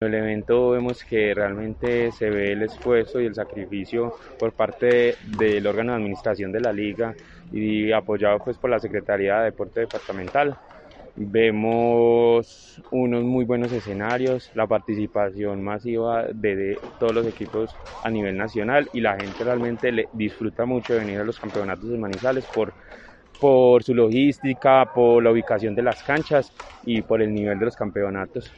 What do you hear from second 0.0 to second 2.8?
En el evento vemos que realmente se ve el